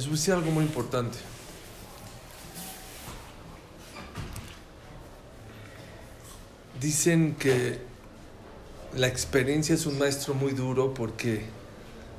[0.00, 1.18] Les voy decir algo muy importante.
[6.80, 7.78] Dicen que
[8.96, 11.44] la experiencia es un maestro muy duro porque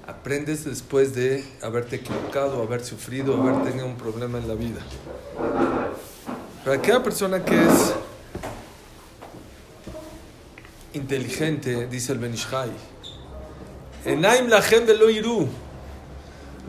[0.05, 4.82] aprendes después de haberte equivocado, haber sufrido, haber tenido un problema en la vida.
[6.63, 7.94] Para aquella persona que es
[10.94, 12.70] inteligente, dice el Benishai,
[14.05, 15.70] Enaim lachem velo iru.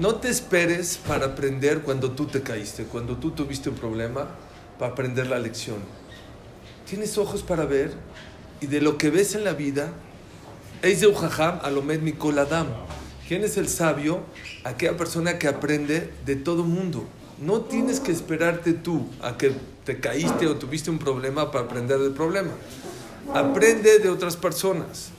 [0.02, 4.30] No te esperes para aprender cuando tú te caíste, cuando tú tuviste un problema,
[4.76, 5.76] para aprender la lección.
[6.90, 7.92] Tienes ojos para ver
[8.60, 9.92] y de lo que ves en la vida,
[10.82, 12.66] Eis alomed mikol adam.
[13.28, 14.22] ¿Quién es el sabio?
[14.64, 17.06] Aquella persona que aprende de todo mundo.
[17.40, 19.52] No tienes que esperarte tú a que
[19.84, 22.50] te caíste o tuviste un problema para aprender del problema.
[23.32, 25.10] Aprende de otras personas.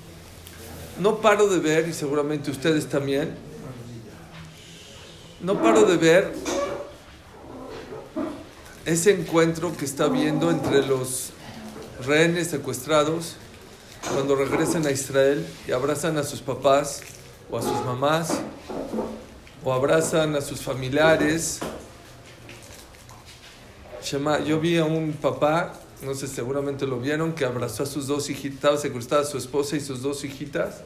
[1.00, 3.53] No paro de ver, y seguramente ustedes también,
[5.44, 6.34] no paro de ver
[8.86, 11.32] ese encuentro que está viendo entre los
[12.06, 13.36] rehenes secuestrados
[14.14, 17.02] cuando regresan a Israel y abrazan a sus papás
[17.52, 18.40] o a sus mamás
[19.66, 21.60] o abrazan a sus familiares.
[24.46, 28.30] Yo vi a un papá, no sé, seguramente lo vieron, que abrazó a sus dos
[28.30, 30.84] hijitas, secuestraba a su esposa y sus dos hijitas.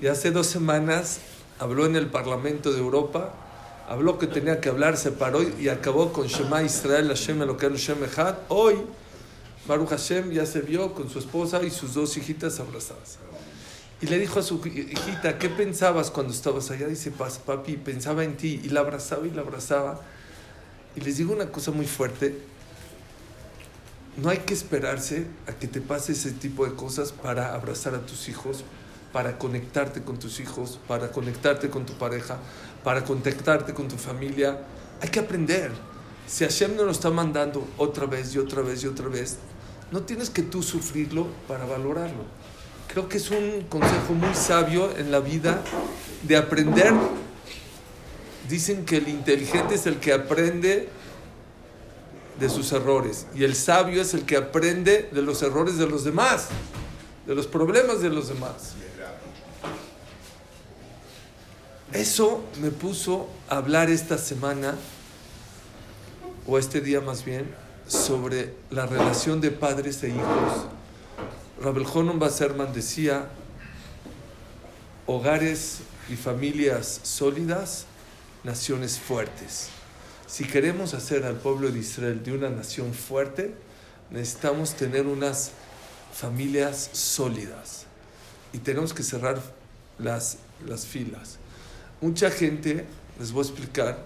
[0.00, 1.20] Y hace dos semanas
[1.60, 3.34] habló en el Parlamento de Europa,
[3.92, 8.02] habló que tenía que hablar, se paró y acabó con Shema Israel, Hashem Elokeinu Shem
[8.02, 8.36] Echad.
[8.48, 8.76] Hoy,
[9.66, 13.18] Baruch Hashem ya se vio con su esposa y sus dos hijitas abrazadas.
[14.00, 16.88] Y le dijo a su hijita, ¿qué pensabas cuando estabas allá?
[16.88, 18.62] Dice, papi, pensaba en ti.
[18.64, 20.00] Y la abrazaba y la abrazaba.
[20.96, 22.36] Y les digo una cosa muy fuerte.
[24.16, 28.00] No hay que esperarse a que te pase ese tipo de cosas para abrazar a
[28.06, 28.64] tus hijos,
[29.12, 32.38] para conectarte con tus hijos, para conectarte con tu pareja,
[32.84, 34.58] para conectarte con tu familia.
[35.00, 35.72] Hay que aprender.
[36.26, 39.38] Si Hashem no lo está mandando otra vez y otra vez y otra vez,
[39.90, 42.24] no tienes que tú sufrirlo para valorarlo.
[42.88, 45.62] Creo que es un consejo muy sabio en la vida
[46.22, 46.92] de aprender.
[48.48, 50.88] Dicen que el inteligente es el que aprende
[52.38, 56.04] de sus errores y el sabio es el que aprende de los errores de los
[56.04, 56.48] demás,
[57.26, 58.74] de los problemas de los demás.
[61.92, 64.74] Eso me puso a hablar esta semana,
[66.46, 67.54] o este día más bien,
[67.86, 70.66] sobre la relación de padres e hijos
[71.62, 73.28] Rabel Honon Basserman decía,
[75.06, 77.86] hogares y familias sólidas,
[78.42, 79.68] naciones fuertes.
[80.26, 83.54] Si queremos hacer al pueblo de Israel de una nación fuerte,
[84.10, 85.52] necesitamos tener unas
[86.12, 87.86] familias sólidas
[88.52, 89.40] y tenemos que cerrar
[89.98, 91.38] las, las filas.
[92.02, 92.84] Mucha gente,
[93.18, 93.98] les voy a explicar,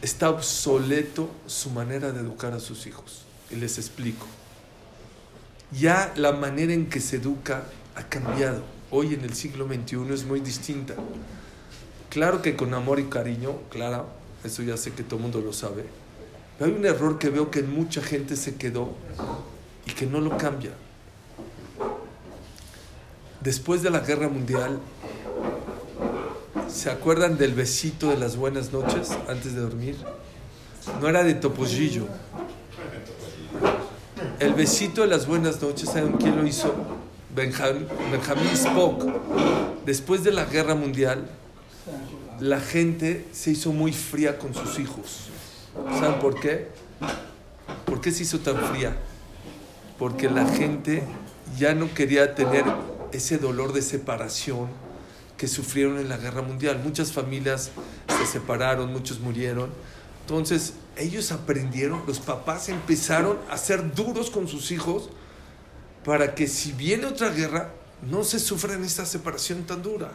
[0.00, 3.26] está obsoleto su manera de educar a sus hijos.
[3.50, 4.26] Y les explico
[5.72, 7.64] ya la manera en que se educa
[7.94, 8.62] ha cambiado.
[8.90, 10.94] Hoy en el siglo XXI es muy distinta.
[12.08, 14.06] Claro que con amor y cariño, claro,
[14.44, 15.84] eso ya sé que todo el mundo lo sabe.
[16.58, 18.94] Pero hay un error que veo que mucha gente se quedó
[19.86, 20.72] y que no lo cambia.
[23.40, 24.80] Después de la guerra mundial,
[26.68, 29.96] ¿se acuerdan del besito de las buenas noches antes de dormir?
[31.00, 32.06] No era de topollillo,
[34.38, 36.74] el besito de las buenas noches, ¿saben quién lo hizo?
[37.34, 37.86] Benjamin,
[38.52, 39.04] Spock.
[39.84, 41.28] Después de la guerra mundial,
[42.40, 45.28] la gente se hizo muy fría con sus hijos.
[45.98, 46.68] ¿Saben por qué?
[47.84, 48.96] ¿Por qué se hizo tan fría?
[49.98, 51.02] Porque la gente
[51.58, 52.64] ya no quería tener
[53.12, 54.68] ese dolor de separación
[55.36, 56.80] que sufrieron en la guerra mundial.
[56.82, 57.70] Muchas familias
[58.18, 59.70] se separaron, muchos murieron.
[60.22, 65.10] Entonces, ellos aprendieron, los papás empezaron a ser duros con sus hijos
[66.04, 67.72] para que si viene otra guerra,
[68.02, 70.12] no se sufran esta separación tan dura.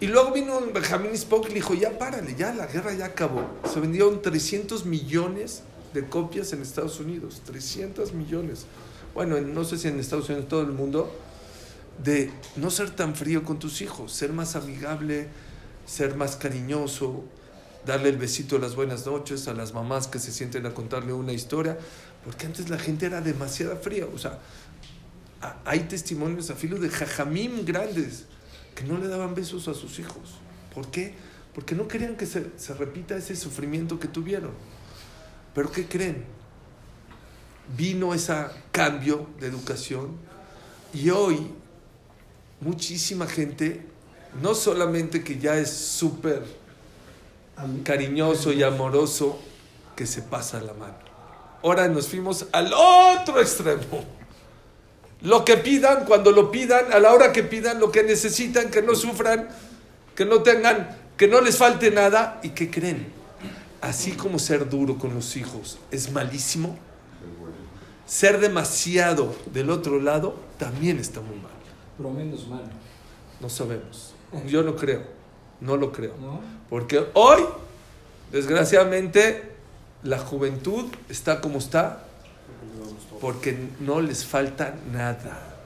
[0.00, 3.48] Y luego vino Benjamin Spock y le dijo, ya párale, ya la guerra ya acabó.
[3.72, 5.62] Se vendieron 300 millones
[5.94, 8.66] de copias en Estados Unidos, 300 millones.
[9.14, 11.10] Bueno, no sé si en Estados Unidos, todo el mundo,
[12.02, 15.28] de no ser tan frío con tus hijos, ser más amigable,
[15.86, 17.24] ser más cariñoso,
[17.86, 21.12] darle el besito de las buenas noches a las mamás que se sienten a contarle
[21.12, 21.78] una historia,
[22.24, 24.40] porque antes la gente era demasiado fría, o sea,
[25.64, 28.24] hay testimonios a filo de jajamim grandes
[28.74, 30.36] que no le daban besos a sus hijos.
[30.74, 31.14] ¿Por qué?
[31.54, 34.52] Porque no querían que se, se repita ese sufrimiento que tuvieron.
[35.54, 36.24] Pero ¿qué creen?
[37.76, 38.34] Vino ese
[38.72, 40.16] cambio de educación
[40.92, 41.50] y hoy
[42.64, 43.82] muchísima gente
[44.40, 46.42] no solamente que ya es súper
[47.84, 49.38] cariñoso y amoroso,
[49.94, 50.96] que se pasa la mano.
[51.62, 54.04] Ahora nos fuimos al otro extremo.
[55.22, 58.82] Lo que pidan, cuando lo pidan, a la hora que pidan, lo que necesitan, que
[58.82, 59.48] no sufran,
[60.16, 63.06] que no tengan, que no les falte nada y que creen.
[63.80, 66.76] Así como ser duro con los hijos es malísimo,
[68.06, 71.53] ser demasiado del otro lado también está muy mal.
[71.98, 72.64] Menos mal.
[73.40, 74.14] No sabemos.
[74.46, 75.02] Yo no creo.
[75.60, 76.14] No lo creo.
[76.68, 77.42] Porque hoy,
[78.32, 79.52] desgraciadamente,
[80.02, 82.04] la juventud está como está
[83.20, 85.56] porque no les falta nada.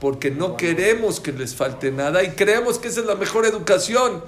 [0.00, 4.22] Porque no queremos que les falte nada y creemos que esa es la mejor educación.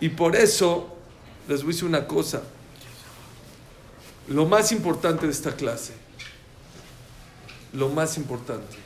[0.00, 0.88] Y por eso
[1.48, 2.42] les voy a decir una cosa.
[4.28, 5.92] Lo más importante de esta clase,
[7.72, 8.76] lo más importante,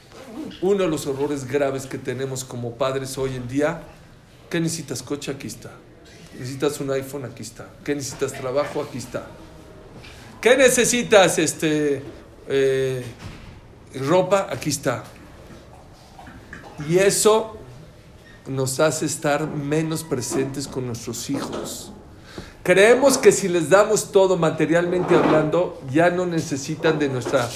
[0.62, 3.82] uno de los horrores graves que tenemos como padres hoy en día,
[4.50, 5.32] ¿qué necesitas coche?
[5.32, 5.70] Aquí está.
[6.38, 7.24] ¿Necesitas un iPhone?
[7.24, 7.68] Aquí está.
[7.84, 8.82] ¿Qué necesitas trabajo?
[8.82, 9.26] Aquí está.
[10.40, 12.02] ¿Qué necesitas este,
[12.48, 13.04] eh,
[14.06, 14.46] ropa?
[14.50, 15.04] Aquí está.
[16.88, 17.56] Y eso
[18.46, 21.92] nos hace estar menos presentes con nuestros hijos.
[22.62, 27.48] Creemos que si les damos todo materialmente hablando, ya no necesitan de nuestra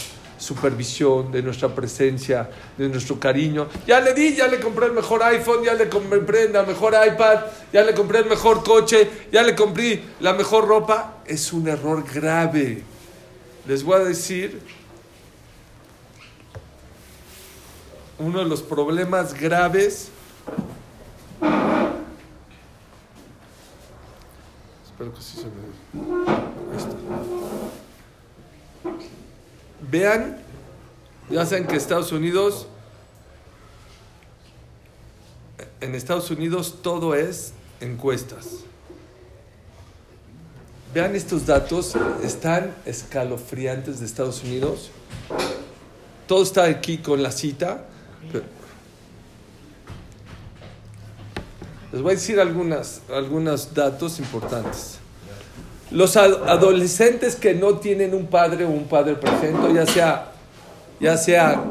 [0.42, 3.68] supervisión, de nuestra presencia, de nuestro cariño.
[3.86, 7.40] Ya le di, ya le compré el mejor iPhone, ya le compré la mejor iPad,
[7.72, 11.22] ya le compré el mejor coche, ya le compré la mejor ropa.
[11.24, 12.82] Es un error grave.
[13.66, 14.60] Les voy a decir
[18.18, 20.10] uno de los problemas graves
[24.84, 25.52] Espero que sí se me...
[29.90, 30.38] Vean,
[31.30, 32.66] ya saben que Estados Unidos,
[35.80, 38.64] en Estados Unidos todo es encuestas.
[40.94, 44.90] Vean estos datos, están escalofriantes de Estados Unidos.
[46.26, 47.86] Todo está aquí con la cita.
[51.92, 55.01] Les voy a decir algunas, algunos datos importantes.
[55.92, 60.32] Los adolescentes que no tienen un padre o un padre presente, ya sea,
[60.98, 61.62] ya sea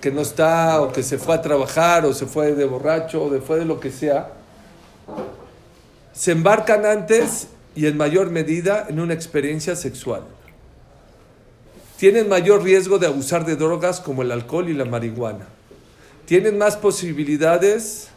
[0.00, 3.30] que no está o que se fue a trabajar o se fue de borracho o
[3.30, 4.32] de fue de lo que sea,
[6.14, 10.22] se embarcan antes y en mayor medida en una experiencia sexual.
[11.98, 15.46] Tienen mayor riesgo de abusar de drogas como el alcohol y la marihuana.
[16.24, 18.08] Tienen más posibilidades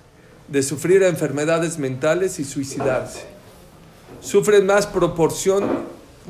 [0.47, 3.38] de sufrir enfermedades mentales y suicidarse.
[4.21, 5.63] Sufren más proporción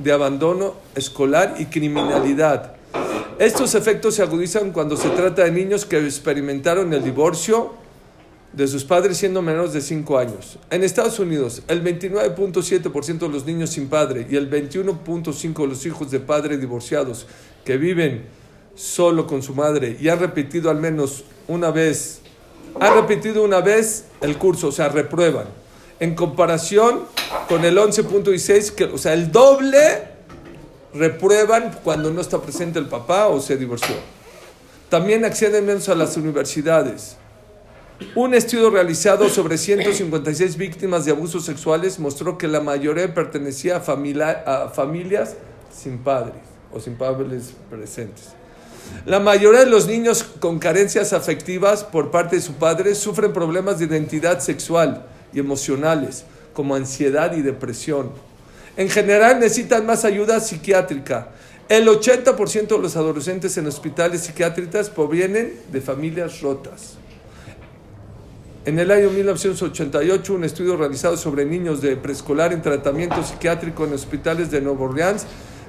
[0.02, 2.74] de abandono escolar y criminalidad.
[3.40, 7.74] Estos efectos se agudizan cuando se trata de niños que experimentaron el divorcio
[8.54, 10.58] de sus padres siendo menores de 5 años.
[10.70, 15.86] En Estados Unidos, el 29.7% de los niños sin padre y el 21.5% de los
[15.86, 17.28] hijos de padres divorciados
[17.64, 18.26] que viven
[18.76, 22.22] solo con su madre y han repetido al menos una vez
[22.80, 25.46] ha repetido una vez el curso, o sea, reprueban.
[26.00, 27.02] En comparación
[27.48, 29.80] con el 11.16, que, o sea, el doble
[30.94, 33.96] reprueban cuando no está presente el papá o se divorció.
[34.90, 37.18] También acceden menos a las universidades.
[38.16, 44.64] Un estudio realizado sobre 156 víctimas de abusos sexuales mostró que la mayoría pertenecía a,
[44.64, 45.36] a familias
[45.72, 46.42] sin padres
[46.72, 48.30] o sin padres presentes.
[49.06, 53.80] La mayoría de los niños con carencias afectivas por parte de su padre sufren problemas
[53.80, 58.12] de identidad sexual y emocionales, como ansiedad y depresión.
[58.78, 61.30] En general necesitan más ayuda psiquiátrica.
[61.68, 66.96] El 80% de los adolescentes en hospitales psiquiátricos provienen de familias rotas.
[68.66, 73.94] En el año 1988, un estudio realizado sobre niños de preescolar en tratamiento psiquiátrico en
[73.94, 75.26] hospitales de Nueva Orleans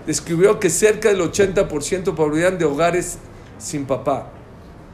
[0.06, 3.18] describió que cerca del 80% provienen de hogares
[3.58, 4.32] sin papá.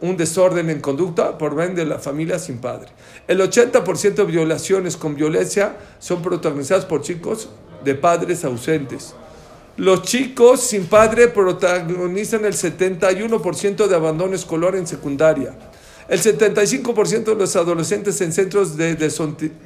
[0.00, 2.88] un desorden en conducta por ven de la familia sin padre.
[3.26, 7.48] El 80% de violaciones con violencia son protagonizadas por chicos
[7.84, 9.14] de padres ausentes.
[9.76, 15.54] Los chicos sin padre protagonizan el 71% de abandono escolar en secundaria.
[16.08, 18.94] El 75% de los adolescentes en centros de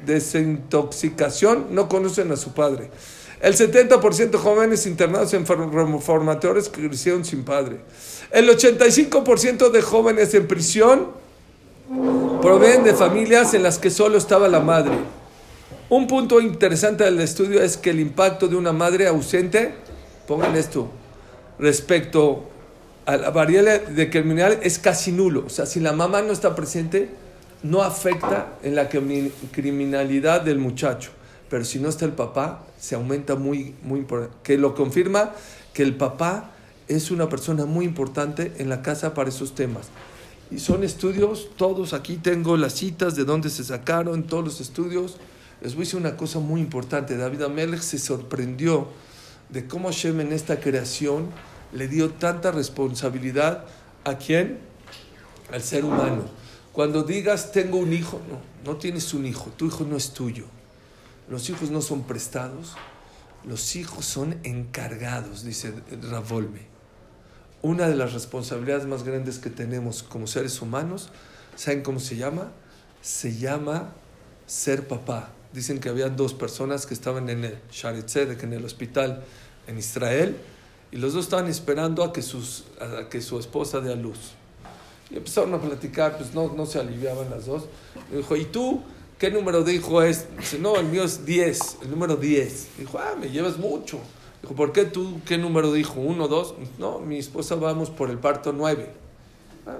[0.05, 2.89] desintoxicación no conocen a su padre.
[3.41, 7.77] El 70% de jóvenes internados en reformatorios crecieron sin padre.
[8.31, 11.07] El 85% de jóvenes en prisión
[12.41, 14.93] provienen de familias en las que solo estaba la madre.
[15.89, 19.73] Un punto interesante del estudio es que el impacto de una madre ausente
[20.27, 20.89] pongan esto,
[21.59, 22.45] respecto
[23.05, 25.43] a la variable de criminal es casi nulo.
[25.47, 27.09] O sea, si la mamá no está presente,
[27.63, 31.11] no afecta en la criminalidad del muchacho.
[31.49, 34.37] Pero si no está el papá, se aumenta muy, muy importante.
[34.41, 35.33] Que lo confirma
[35.73, 36.50] que el papá
[36.95, 39.87] es una persona muy importante en la casa para esos temas.
[40.49, 45.17] Y son estudios, todos aquí tengo las citas de dónde se sacaron, todos los estudios.
[45.61, 47.15] Les voy a decir una cosa muy importante.
[47.15, 48.87] David Amelech se sorprendió
[49.49, 51.27] de cómo Hashem en esta creación
[51.73, 53.65] le dio tanta responsabilidad
[54.03, 54.59] a quién?
[55.51, 56.23] Al ser humano.
[56.73, 60.45] Cuando digas tengo un hijo, no, no tienes un hijo, tu hijo no es tuyo.
[61.29, 62.75] Los hijos no son prestados,
[63.45, 65.73] los hijos son encargados, dice
[66.09, 66.71] Ravolme.
[67.63, 71.09] Una de las responsabilidades más grandes que tenemos como seres humanos,
[71.55, 72.51] ¿saben cómo se llama?
[73.01, 73.93] Se llama
[74.47, 75.29] ser papá.
[75.53, 79.23] Dicen que había dos personas que estaban en el Sharetzedek, en el hospital
[79.67, 80.37] en Israel,
[80.91, 84.31] y los dos estaban esperando a que, sus, a que su esposa dé a luz.
[85.11, 87.65] Y empezaron a platicar, pues no, no se aliviaban las dos.
[88.11, 88.81] Y dijo, ¿y tú
[89.19, 90.25] qué número de hijo es?
[90.37, 92.67] Dice, no, el mío es 10, el número 10.
[92.79, 93.99] Dijo, ah, me llevas mucho.
[94.41, 95.99] Dijo, ¿por qué tú qué número de hijo?
[95.99, 96.55] ¿Uno, dos?
[96.79, 98.89] No, mi esposa vamos por el parto 9.
[99.67, 99.77] Ah,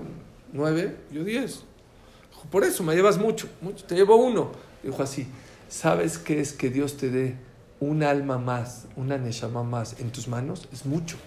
[0.53, 0.97] ¿Nueve?
[1.11, 1.51] Yo 10.
[1.51, 4.51] Dijo, por eso me llevas mucho, mucho, te llevo uno.
[4.83, 5.27] Dijo así,
[5.69, 7.35] ¿sabes qué es que Dios te dé
[7.79, 10.67] un alma más, una neshama más en tus manos?
[10.71, 11.17] Es mucho.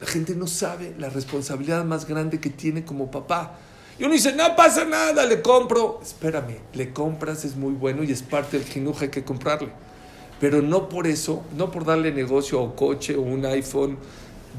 [0.00, 3.58] La gente no sabe la responsabilidad más grande que tiene como papá.
[3.98, 6.00] Y uno dice, no pasa nada, le compro.
[6.02, 9.70] Espérame, le compras, es muy bueno y es parte del jinuja, hay que comprarle.
[10.40, 13.96] Pero no por eso, no por darle negocio o coche o un iPhone,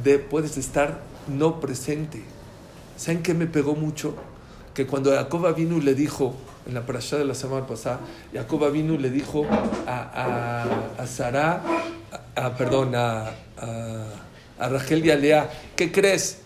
[0.04, 2.24] de, puedes estar no presente.
[2.96, 4.16] ¿Saben qué me pegó mucho?
[4.74, 6.36] Que cuando Jacob vino le dijo,
[6.68, 8.00] en la parasha de la semana pasada,
[8.34, 9.46] Jacob vino le dijo
[9.88, 10.66] a,
[10.98, 11.64] a, a Sara,
[12.36, 13.32] a, perdón, a,
[14.60, 16.42] a, Rachel y a Lea, ¿qué crees?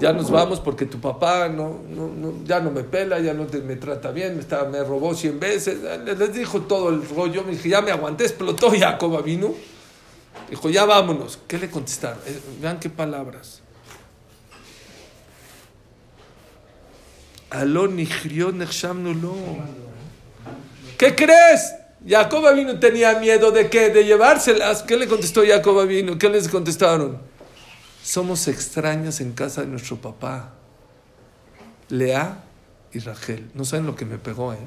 [0.00, 3.76] Ya nos vamos porque tu papá no, no, ya no me pela, ya no me
[3.76, 5.78] trata bien, me, está, me robó cien veces.
[6.04, 9.54] Les dijo todo el rollo, me dije, ya me aguanté, explotó Jacob vino.
[10.50, 11.38] Dijo, ya vámonos.
[11.46, 12.18] ¿Qué le contestaron?
[12.26, 13.62] Eh, vean qué palabras.
[20.98, 21.72] ¿Qué crees?
[22.06, 23.90] Jacob vino tenía miedo de qué?
[23.90, 24.82] De llevárselas.
[24.82, 26.18] ¿Qué le contestó Jacob vino?
[26.18, 27.18] ¿Qué les contestaron?
[28.04, 30.52] Somos extraños en casa de nuestro papá.
[31.88, 32.44] Lea
[32.92, 33.50] y Rachel.
[33.54, 34.58] No saben lo que me pegó, ¿eh?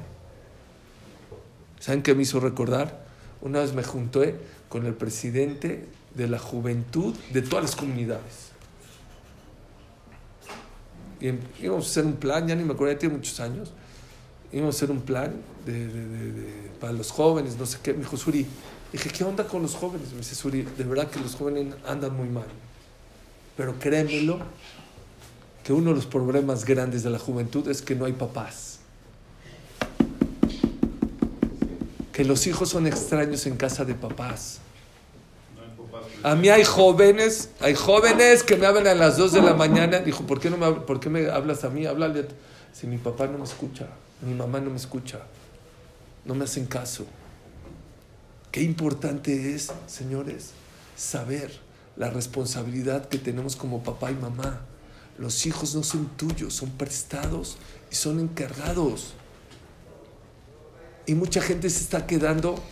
[1.78, 3.06] ¿Saben qué me hizo recordar?
[3.40, 4.36] Una vez me junté
[4.68, 8.48] con el presidente de la juventud de todas las comunidades
[11.20, 11.32] y
[11.64, 13.72] íbamos a hacer un plan, ya ni me acuerdo, ya tiene muchos años,
[14.52, 15.34] íbamos a hacer un plan
[15.66, 17.92] de, para los jóvenes, no sé qué.
[17.92, 18.46] Me dijo Suri,
[18.92, 20.12] dije, ¿qué onda con los jóvenes?
[20.12, 22.46] Me dice Suri, de verdad que los jóvenes andan muy mal.
[23.58, 24.38] Pero créemelo,
[25.64, 28.78] que uno de los problemas grandes de la juventud es que no hay papás.
[32.12, 34.60] Que los hijos son extraños en casa de papás.
[36.22, 39.98] A mí hay jóvenes, hay jóvenes que me hablan a las 2 de la mañana.
[39.98, 41.84] Dijo, ¿por qué, no me, ¿por qué me hablas a mí?
[41.84, 42.28] Háblale.
[42.72, 43.88] Si mi papá no me escucha,
[44.22, 45.22] mi mamá no me escucha,
[46.24, 47.06] no me hacen caso.
[48.52, 50.52] Qué importante es, señores,
[50.96, 51.67] saber
[51.98, 54.62] la responsabilidad que tenemos como papá y mamá.
[55.18, 57.58] Los hijos no son tuyos, son prestados
[57.90, 59.14] y son encargados.
[61.06, 62.62] Y mucha gente se está quedando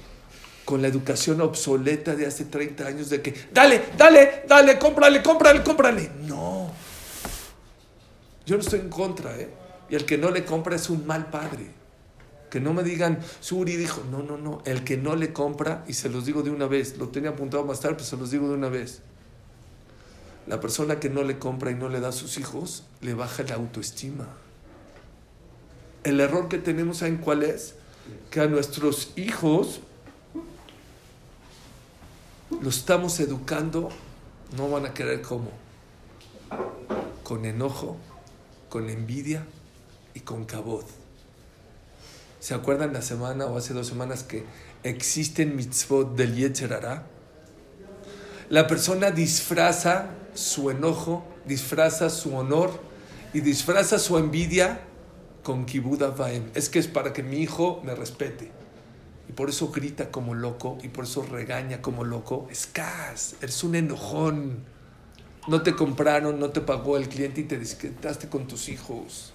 [0.65, 5.63] con la educación obsoleta de hace 30 años de que, dale, dale, dale, cómprale, cómprale,
[5.63, 6.11] cómprale.
[6.23, 6.71] No.
[8.47, 9.51] Yo no estoy en contra, ¿eh?
[9.89, 11.71] Y el que no le compra es un mal padre.
[12.49, 15.95] Que no me digan, Suri dijo, no, no, no, el que no le compra, y
[15.95, 18.49] se los digo de una vez, lo tenía apuntado más tarde, pero se los digo
[18.49, 19.03] de una vez.
[20.47, 23.43] La persona que no le compra y no le da a sus hijos, le baja
[23.43, 24.29] la autoestima.
[26.05, 27.75] El error que tenemos, ¿saben cuál es?
[28.31, 29.81] Que a nuestros hijos
[32.63, 33.89] los estamos educando,
[34.57, 35.51] no van a querer cómo.
[37.25, 37.97] Con enojo,
[38.69, 39.45] con envidia
[40.15, 40.87] y con cabot.
[42.39, 44.45] ¿Se acuerdan la semana o hace dos semanas que
[44.85, 47.05] existen mitzvot del Yetzerara?
[48.49, 52.71] La persona disfraza su enojo, disfraza su honor
[53.33, 54.81] y disfraza su envidia
[55.43, 56.51] con kibuda vaem.
[56.55, 58.51] Es que es para que mi hijo me respete.
[59.29, 62.47] Y por eso grita como loco y por eso regaña como loco.
[62.51, 64.65] Es cas, eres un enojón.
[65.49, 69.33] No te compraron, no te pagó el cliente y te disquetaste con tus hijos.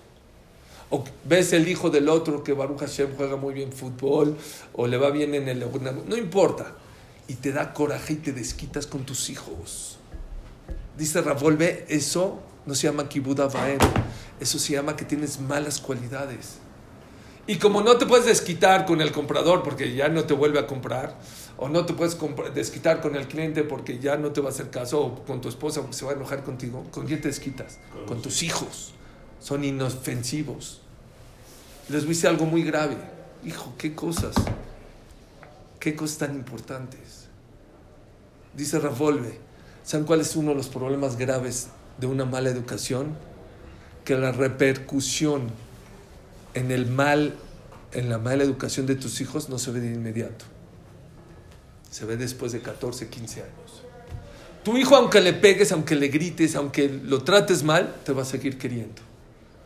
[0.90, 4.38] O ves el hijo del otro que Baruch Hashem juega muy bien fútbol
[4.74, 5.66] o le va bien en el...
[6.08, 6.76] No importa.
[7.30, 10.01] Y te da coraje y te desquitas con tus hijos.
[11.02, 13.80] Dice Ravolve, eso no se llama kibuda vaem.
[14.40, 16.60] Eso se llama que tienes malas cualidades.
[17.48, 20.68] Y como no te puedes desquitar con el comprador porque ya no te vuelve a
[20.68, 21.18] comprar,
[21.58, 22.16] o no te puedes
[22.54, 25.50] desquitar con el cliente porque ya no te va a hacer caso, o con tu
[25.50, 27.80] esposa porque se va a enojar contigo, ¿con quién te desquitas?
[28.06, 28.94] Con, tus hijos.
[29.40, 30.82] Son inofensivos.
[31.90, 32.96] Les dice algo muy grave.
[33.44, 34.36] Hijo, ¿qué cosas?
[35.80, 37.26] ¿Qué cosas tan importantes?
[38.54, 39.50] Dice Ravolve,
[39.92, 41.68] ¿saben cuál es uno de los problemas graves
[41.98, 43.10] de una mala educación?
[44.06, 45.50] Que la repercusión
[46.54, 47.36] en el mal,
[47.92, 50.46] en la mala educación de tus hijos no se ve de inmediato.
[51.90, 53.84] Se ve después de 14, 15 años.
[54.64, 58.26] Tu hijo, aunque le pegues, aunque le grites, aunque lo trates mal, te va a
[58.26, 59.02] seguir queriendo.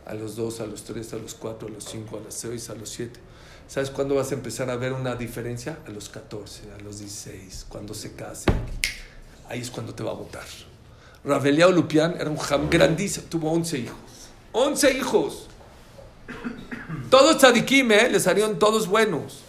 [0.07, 2.69] A los 2, a los 3, a los 4, a los 5, a los 6,
[2.71, 3.19] a los 7.
[3.67, 5.77] ¿Sabes cuándo vas a empezar a ver una diferencia?
[5.85, 8.45] A los 14, a los 16, cuando se case.
[9.49, 10.45] Ahí es cuando te va a votar.
[11.23, 13.97] Raveliao Lupián era un jam grandísimo, tuvo 11 hijos.
[14.51, 15.47] 11 hijos.
[17.09, 18.09] Todos tzadikim, ¿eh?
[18.09, 19.41] les salieron todos buenos.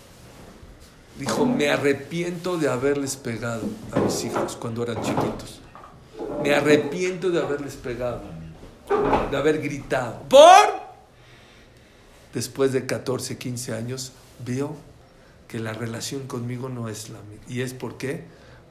[1.19, 5.61] Dijo, me arrepiento de haberles pegado a mis hijos cuando eran chiquitos.
[6.43, 8.23] Me arrepiento de haberles pegado,
[9.31, 10.23] de haber gritado.
[10.29, 10.87] ¿Por?
[12.35, 14.13] Después de 14, 15 años,
[14.45, 14.77] veo
[15.49, 17.45] que la relación conmigo no es la misma.
[17.49, 18.25] ¿Y es por qué?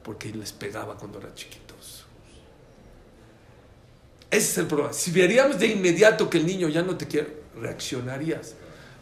[0.06, 2.04] Porque les pegaba cuando eran chiquitos.
[4.30, 4.92] Ese es el problema.
[4.92, 8.54] Si veríamos de inmediato que el niño ya no te quiere, reaccionarías.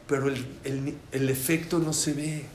[0.08, 2.46] Pero el, efecto no se ve.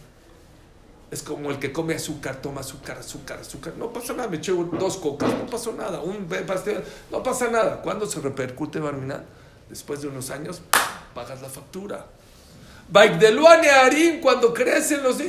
[1.12, 3.76] Es como el que come azúcar, toma azúcar, azúcar, azúcar.
[3.78, 6.02] No pasa nada, me eché dos cocas, no pasó nada.
[6.02, 7.84] Un pastel, no pasa nada.
[7.84, 9.26] ¿Cuándo se repercute, Barmina?
[9.70, 10.60] Después de unos años,
[11.14, 12.04] pagas la factura.
[12.92, 15.20] Baigdeluane Arim, cuando crecen los.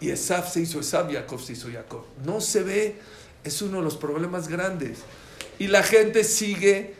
[0.00, 2.04] Y Esaf se hizo Esaf, Jacob se hizo Jacob.
[2.24, 3.00] No se ve,
[3.44, 4.98] es uno de los problemas grandes.
[5.58, 6.94] Y la gente sigue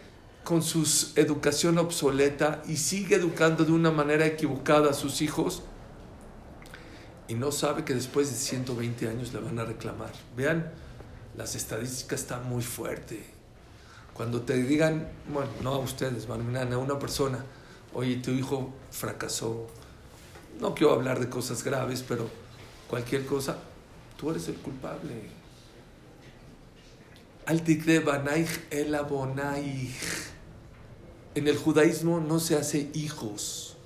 [0.44, 5.62] con su educación obsoleta y sigue educando de una manera equivocada a sus hijos
[7.28, 10.10] y no sabe que después de 120 años le van a reclamar.
[10.34, 10.72] Vean,
[11.36, 13.18] las estadísticas están muy fuertes.
[14.14, 16.34] Cuando te digan, bueno, no a ustedes, a
[16.78, 17.44] una persona,
[17.92, 19.68] oye, tu hijo fracasó,
[20.58, 22.28] no quiero hablar de cosas graves, pero
[22.88, 23.58] cualquier cosa,
[24.16, 25.38] tú eres el culpable.
[27.46, 28.98] Al el
[31.34, 33.76] en el judaísmo no se hace hijos,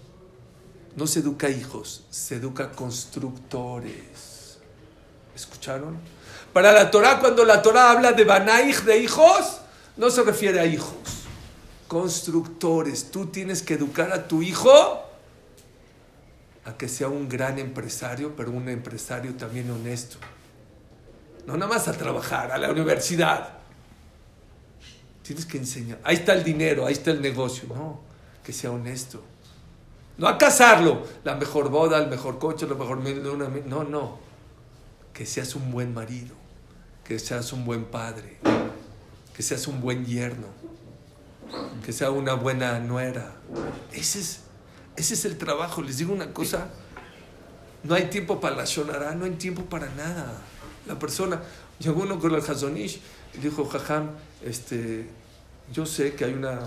[0.96, 4.58] no se educa hijos, se educa constructores.
[5.34, 5.98] ¿Escucharon?
[6.52, 9.60] Para la Torah, cuando la Torah habla de banaich, de hijos,
[9.96, 10.96] no se refiere a hijos,
[11.88, 13.10] constructores.
[13.10, 15.11] Tú tienes que educar a tu hijo
[16.64, 20.18] a que sea un gran empresario, pero un empresario también honesto.
[21.46, 23.58] No nada más a trabajar, a la universidad.
[25.22, 26.00] Tienes que enseñar.
[26.04, 27.68] Ahí está el dinero, ahí está el negocio.
[27.68, 28.00] No,
[28.44, 29.22] que sea honesto.
[30.18, 31.04] No a casarlo.
[31.24, 32.98] La mejor boda, el mejor coche, lo mejor...
[32.98, 34.18] No, no.
[35.12, 36.34] Que seas un buen marido.
[37.04, 38.38] Que seas un buen padre.
[39.34, 40.46] Que seas un buen yerno.
[41.84, 43.32] Que sea una buena nuera.
[43.92, 44.41] Ese es,
[44.96, 45.82] ese es el trabajo.
[45.82, 46.68] Les digo una cosa.
[47.84, 50.40] No hay tiempo para la shonara, no hay tiempo para nada.
[50.86, 51.42] La persona,
[51.80, 53.00] llegó uno con el Hazonish
[53.34, 54.10] y dijo, Jajam,
[54.44, 55.08] este,
[55.72, 56.60] yo sé que hay una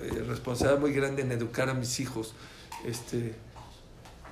[0.00, 2.34] eh, responsabilidad muy grande en educar a mis hijos.
[2.84, 3.34] Este,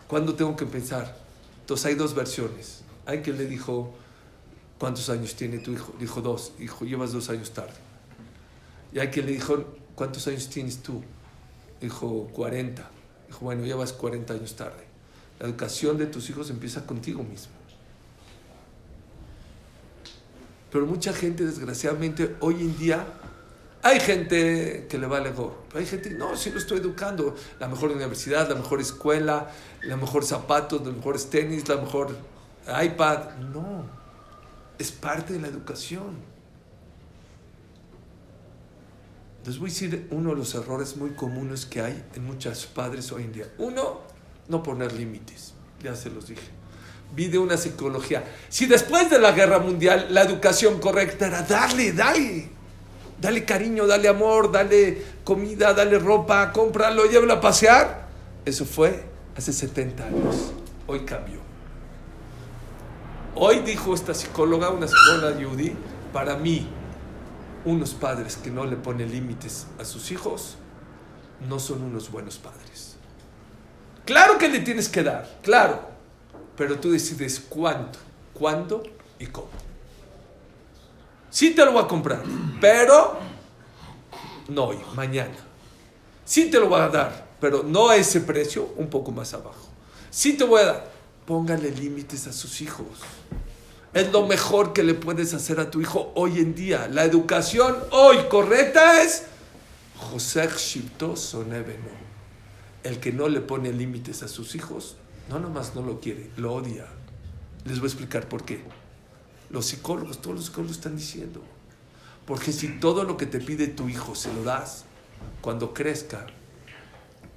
[0.09, 1.16] ¿Cuándo tengo que pensar?
[1.61, 2.83] Entonces hay dos versiones.
[3.07, 3.94] Hay que le dijo,
[4.79, 5.94] ¿cuántos años tiene tu hijo?
[6.01, 6.53] Dijo dos.
[6.59, 7.75] Dijo, llevas dos años tarde.
[8.92, 11.03] Y hay que le dijo, ¿cuántos años tienes tú?
[11.81, 12.90] Dijo, 40.
[13.31, 14.85] Dijo, bueno, llevas 40 años tarde.
[15.38, 17.53] La educación de tus hijos empieza contigo mismo.
[20.73, 23.07] Pero mucha gente, desgraciadamente, hoy en día,
[23.83, 25.62] hay gente que le vale gorro.
[25.77, 27.37] Hay gente, no, si lo estoy educando.
[27.61, 29.49] La mejor universidad, la mejor escuela,
[29.85, 32.16] la mejor zapatos, los mejores tenis, la mejor
[32.83, 33.37] iPad.
[33.53, 33.85] No,
[34.77, 36.30] es parte de la educación.
[39.51, 43.11] Les voy a decir uno de los errores muy comunes que hay en muchos padres
[43.11, 43.47] hoy en día.
[43.59, 43.99] Uno,
[44.47, 45.55] no poner límites.
[45.83, 46.47] Ya se los dije.
[47.17, 48.23] Vi de una psicología.
[48.49, 52.49] Si después de la guerra mundial la educación correcta era darle, dale.
[53.21, 58.07] Dale cariño, dale amor, dale comida, dale ropa, cómpralo, llévalo a pasear.
[58.45, 59.03] Eso fue
[59.37, 60.53] hace 70 años.
[60.87, 61.41] Hoy cambió.
[63.35, 65.73] Hoy dijo esta psicóloga, una psicóloga yudí,
[66.13, 66.69] para mí,
[67.64, 70.57] unos padres que no le ponen límites a sus hijos
[71.49, 72.96] no son unos buenos padres.
[74.05, 75.81] Claro que le tienes que dar, claro,
[76.57, 77.99] pero tú decides cuánto,
[78.35, 78.83] cuándo
[79.18, 79.49] y cómo.
[81.31, 82.23] Sí te lo voy a comprar,
[82.61, 83.18] pero
[84.49, 85.37] no hoy, mañana.
[86.25, 89.68] Sí te lo voy a dar, pero no a ese precio, un poco más abajo.
[90.11, 90.90] Sí te voy a dar,
[91.27, 92.87] póngale límites a sus hijos.
[93.92, 96.87] Es lo mejor que le puedes hacer a tu hijo hoy en día.
[96.87, 99.24] La educación hoy correcta es
[99.96, 101.90] José Shipto Sonebeno.
[102.85, 104.96] El que no le pone límites a sus hijos,
[105.29, 106.87] no nomás no lo quiere, lo odia.
[107.64, 108.62] Les voy a explicar por qué.
[109.50, 111.42] Los psicólogos, todos los psicólogos están diciendo.
[112.26, 114.85] Porque si todo lo que te pide tu hijo se lo das,
[115.40, 116.26] cuando crezca,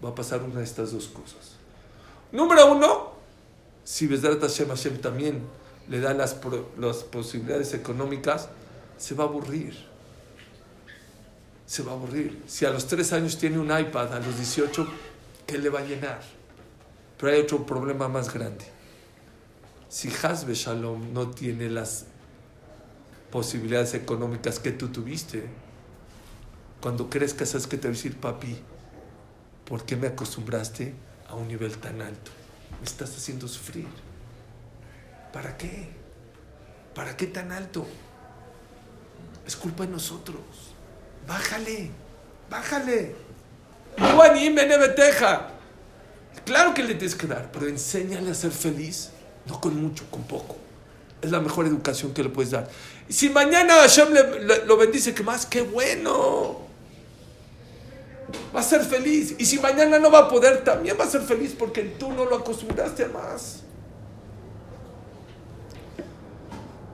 [0.05, 1.55] va a pasar una de estas dos cosas.
[2.31, 3.13] Número uno,
[3.83, 5.41] si Besdarat Hashem Hashem también
[5.89, 8.49] le da las, posibilidades económicas,
[8.97, 9.75] se va a aburrir.
[11.65, 12.43] Se va a aburrir.
[12.47, 14.87] Si a los tres años tiene un iPad, a los 18,
[15.45, 16.21] ¿qué le va a llenar?
[17.17, 18.65] Pero hay otro problema más grande.
[19.89, 22.05] Si Hasbe Shalom no tiene las
[23.31, 25.47] posibilidades económicas que tú tuviste,
[26.81, 28.57] cuando crezcas, ¿sabes que te va a decir, papi?
[29.65, 30.93] ¿Por qué me acostumbraste
[31.29, 32.31] a un nivel tan alto?
[32.79, 33.87] Me estás haciendo sufrir.
[35.33, 35.89] ¿Para qué?
[36.93, 37.85] ¿Para qué tan alto?
[39.45, 40.41] Es culpa de nosotros.
[41.27, 41.89] Bájale,
[42.49, 43.15] bájale.
[46.45, 49.09] Claro que le tienes que dar, pero enséñale a ser feliz,
[49.45, 50.55] no con mucho, con poco.
[51.21, 52.69] Es la mejor educación que le puedes dar.
[53.09, 55.45] Si mañana Hashem le, lo bendice, que más?
[55.45, 56.61] ¡Qué bueno!
[58.55, 59.35] Va a ser feliz.
[59.37, 62.25] Y si mañana no va a poder, también va a ser feliz porque tú no
[62.25, 63.63] lo acostumbraste a más.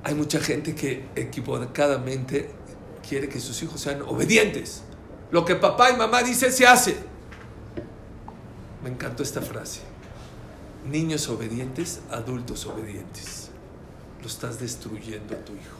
[0.03, 2.49] Hay mucha gente que equivocadamente
[3.07, 4.83] quiere que sus hijos sean obedientes.
[5.31, 6.97] Lo que papá y mamá dicen se hace.
[8.83, 9.81] Me encantó esta frase.
[10.89, 13.49] Niños obedientes, adultos obedientes.
[14.21, 15.77] Lo estás destruyendo a tu hijo.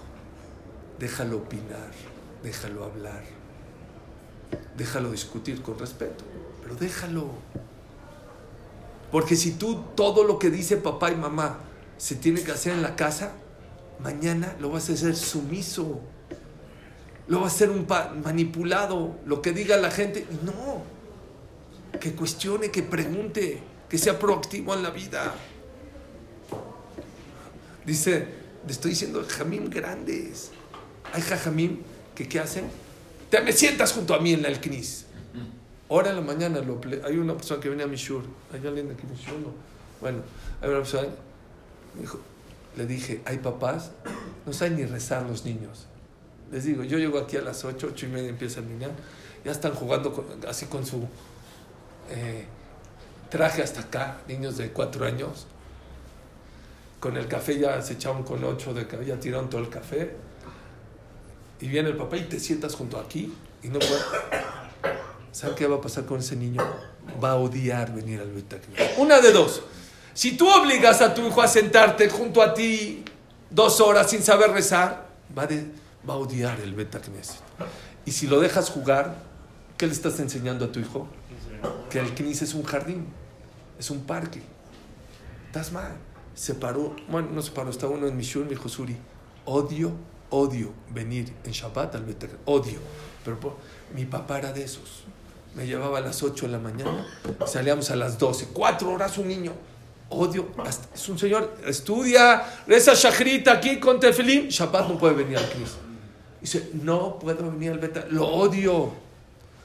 [1.00, 1.92] Déjalo opinar,
[2.44, 3.24] déjalo hablar,
[4.78, 6.26] déjalo discutir con respeto,
[6.62, 7.30] pero déjalo.
[9.10, 11.60] Porque si tú todo lo que dice papá y mamá
[11.98, 13.32] se tiene que hacer en la casa,
[14.04, 16.02] mañana lo vas a hacer sumiso,
[17.28, 17.88] lo vas a hacer un
[18.24, 20.26] manipulado, lo que diga la gente.
[20.44, 20.84] No,
[22.00, 25.34] que cuestione, que pregunte, que sea proactivo en la vida.
[27.86, 28.28] Dice,
[28.66, 30.52] le estoy diciendo jamim grandes.
[31.14, 31.80] Hay jajamim
[32.16, 32.66] que ¿qué hacen?
[33.30, 35.06] Te me sientas junto a mí en la Alquinis.
[35.90, 38.24] Ahora en la mañana lo, hay una persona que viene a mi shur.
[38.54, 39.54] ¿Hay alguien aquí en mi shur?
[40.02, 40.20] Bueno,
[40.62, 41.08] hay una persona.
[41.96, 42.20] Me dijo,
[42.76, 43.92] le dije, hay papás,
[44.46, 45.88] no saben ni rezar los niños.
[46.52, 48.90] Les digo, yo llego aquí a las 8, 8 y media empieza el niño,
[49.46, 51.08] ya están jugando así con su
[52.10, 52.46] eh,
[53.30, 55.48] traje hasta acá, niños de 4 años.
[57.00, 60.16] Con el café ya se echaron con 8 de café, ya tiraron todo el café.
[61.62, 64.02] Y viene el papá y te sientas junto aquí y no puede.
[65.32, 66.62] ¿Saben qué va a pasar con ese niño?
[67.24, 68.98] Va a odiar venir al Betacnes.
[68.98, 69.62] Una de dos
[70.20, 73.06] si tú obligas a tu hijo a sentarte junto a ti
[73.50, 75.48] dos horas sin saber rezar, va,
[76.10, 77.00] va a odiar el Beta
[78.04, 79.16] Y si lo dejas jugar,
[79.78, 81.08] ¿qué le estás enseñando a tu hijo?
[81.90, 83.08] Que el Knis es un jardín,
[83.80, 84.42] es un parque.
[85.46, 85.96] Estás mal.
[86.36, 88.98] Se paró, bueno, no se paró, está uno en Mishur, mi hijo Suri.
[89.46, 89.94] Odio,
[90.32, 92.80] odio venir en Shabbat al Beta Odio.
[93.24, 93.56] Pero
[93.96, 95.06] mi papá era de esos.
[95.56, 97.08] Me llevaba a las 8 de la mañana,
[97.48, 99.54] salíamos a las 12, cuatro horas un niño
[100.10, 100.48] Odio.
[100.94, 104.48] Es un señor, estudia, reza Shahrita aquí con Tefilim.
[104.48, 105.46] Shabbat no puede venir al.
[106.42, 108.06] Dice, no puedo venir al Beta.
[108.10, 108.92] Lo odio.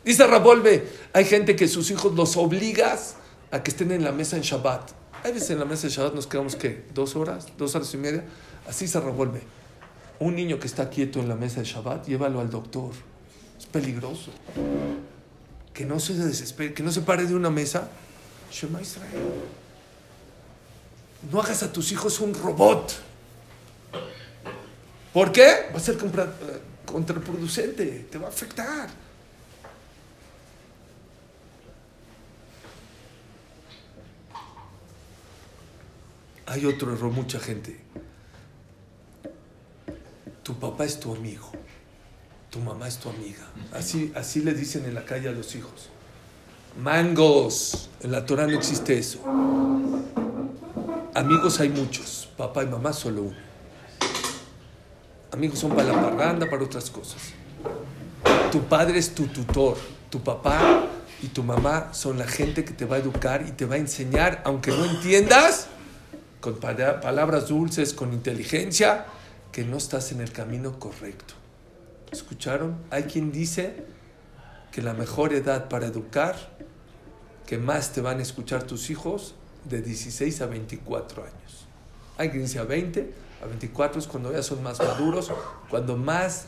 [0.04, 3.16] Dice Rabolve, hay gente que sus hijos los obligas
[3.50, 4.90] a que estén en la mesa en Shabbat.
[5.22, 6.84] Hay veces en la mesa de Shabbat nos quedamos, ¿qué?
[6.92, 7.46] ¿Dos horas?
[7.56, 8.24] ¿Dos horas y media?
[8.68, 9.40] Así se revuelve.
[10.18, 12.90] Un niño que está quieto en la mesa de Shabbat, llévalo al doctor.
[13.58, 14.30] Es peligroso.
[15.72, 17.88] Que no se desespere, que no se pare de una mesa.
[18.52, 19.63] Shema Israel.
[21.30, 22.94] No hagas a tus hijos un robot.
[25.12, 25.70] ¿Por qué?
[25.72, 28.88] Va a ser eh, contraproducente, te va a afectar.
[36.46, 37.80] Hay otro error, mucha gente.
[40.42, 41.50] Tu papá es tu amigo,
[42.50, 43.46] tu mamá es tu amiga.
[43.72, 45.88] Así, así le dicen en la calle a los hijos.
[46.78, 49.20] Mangos, en la Torah no existe eso.
[51.14, 53.36] Amigos hay muchos, papá y mamá solo uno.
[55.30, 57.20] Amigos son para la parranda, para otras cosas.
[58.50, 59.76] Tu padre es tu tutor,
[60.10, 60.86] tu papá
[61.22, 63.78] y tu mamá son la gente que te va a educar y te va a
[63.78, 65.68] enseñar, aunque no entiendas,
[66.40, 69.06] con pala- palabras dulces, con inteligencia,
[69.52, 71.34] que no estás en el camino correcto.
[72.10, 72.76] ¿Escucharon?
[72.90, 73.84] Hay quien dice
[74.72, 76.34] que la mejor edad para educar,
[77.46, 81.66] que más te van a escuchar tus hijos, de 16 a 24 años.
[82.16, 85.30] Hay quien dice a 20, a 24 es cuando ya son más maduros,
[85.68, 86.46] cuando más,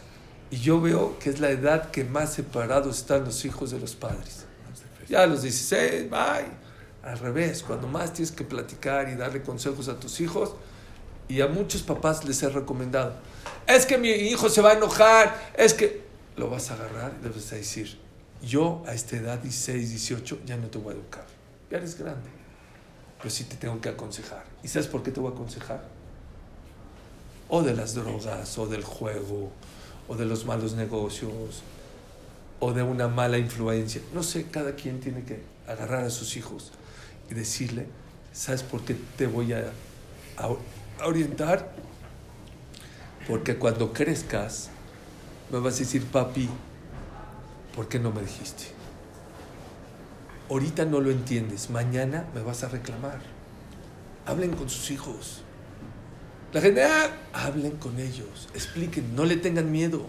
[0.50, 3.94] y yo veo que es la edad que más separados están los hijos de los
[3.94, 4.44] padres.
[5.09, 6.66] Ya a los 16, bye.
[7.02, 10.55] Al revés, cuando más tienes que platicar y darle consejos a tus hijos,
[11.29, 13.14] y a muchos papás les he recomendado,
[13.66, 16.02] es que mi hijo se va a enojar, es que
[16.37, 17.98] lo vas a agarrar y le vas a decir,
[18.42, 21.26] yo a esta edad, 16, 18, ya no te voy a educar,
[21.70, 22.29] ya eres grande,
[23.27, 24.45] pero sí te tengo que aconsejar.
[24.62, 25.83] ¿Y sabes por qué te voy a aconsejar?
[27.49, 29.51] O de las drogas, o del juego,
[30.07, 31.65] o de los malos negocios,
[32.61, 34.01] o de una mala influencia.
[34.15, 36.71] No sé, cada quien tiene que agarrar a sus hijos
[37.29, 37.89] y decirle,
[38.33, 39.73] ¿sabes por qué te voy a,
[40.37, 41.73] a- orientar?
[43.27, 44.71] Porque cuando crezcas,
[45.51, 46.49] me vas a decir, papi,
[47.75, 48.76] ¿por qué no me dijiste?
[50.49, 53.19] Ahorita no lo entiendes, mañana me vas a reclamar.
[54.27, 55.43] Hablen con sus hijos.
[56.53, 56.87] La gente,
[57.33, 60.07] hablen con ellos, expliquen, no le tengan miedo.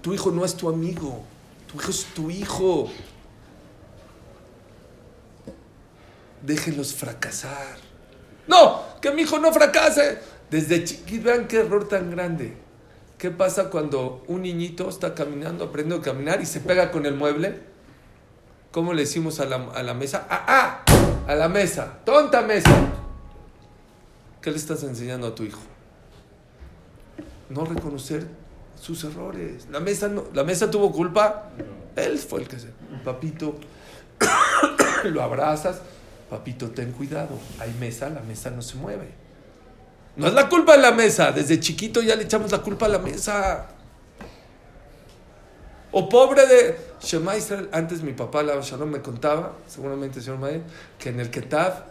[0.00, 1.22] Tu hijo no es tu amigo,
[1.70, 2.90] tu hijo es tu hijo.
[6.42, 7.76] Déjenlos fracasar.
[8.46, 10.18] No, que mi hijo no fracase.
[10.50, 12.56] Desde chiquito, vean qué error tan grande.
[13.18, 17.14] ¿Qué pasa cuando un niñito está caminando, aprendiendo a caminar y se pega con el
[17.14, 17.67] mueble?
[18.70, 20.26] ¿Cómo le decimos a la, a la mesa?
[20.28, 20.84] ¡Ah, ah!
[21.26, 21.98] A la mesa.
[22.04, 22.70] ¡Tonta mesa!
[24.42, 25.60] ¿Qué le estás enseñando a tu hijo?
[27.48, 28.26] No reconocer
[28.80, 29.66] sus errores.
[29.70, 31.50] La mesa, no, la mesa tuvo culpa.
[31.96, 32.68] Él fue el que se.
[33.04, 33.58] Papito,
[35.04, 35.80] lo abrazas.
[36.30, 37.38] Papito, ten cuidado.
[37.58, 39.08] Hay mesa, la mesa no se mueve.
[40.16, 41.32] No es la culpa de la mesa.
[41.32, 43.66] Desde chiquito ya le echamos la culpa a la mesa.
[45.90, 47.68] O pobre de Shema Israel.
[47.72, 50.62] Antes mi papá, la Shalom, me contaba, seguramente el señor Mael,
[50.98, 51.84] que en el Ketav,